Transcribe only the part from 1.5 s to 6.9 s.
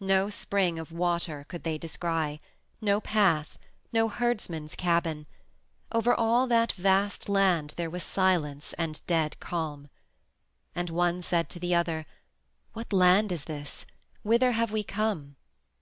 they descry; no path; no herdsman's cabin; over all that